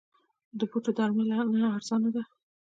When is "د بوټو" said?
0.59-0.91